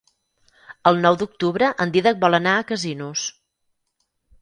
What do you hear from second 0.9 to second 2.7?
El nou d'octubre en Dídac vol anar a